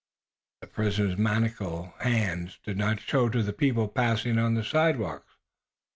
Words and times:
The 0.61 0.67
prisoner's 0.67 1.15
manacled 1.15 1.89
hands 1.99 2.57
did 2.63 2.75
not 2.75 2.99
show 3.01 3.29
to 3.29 3.43
the 3.43 3.53
people 3.53 3.87
passing 3.87 4.39
on 4.39 4.55
the 4.55 4.63
sidewalks. 4.63 5.35